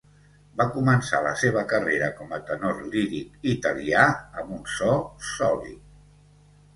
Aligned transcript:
Va 0.59 0.65
començar 0.75 1.17
la 1.25 1.33
seva 1.41 1.61
carrera 1.73 2.07
com 2.21 2.33
a 2.37 2.39
tenor 2.47 2.79
líric 2.95 3.45
italià 3.51 4.07
amb 4.43 4.55
un 4.57 4.65
so, 4.77 4.95
sòlid. 5.33 5.85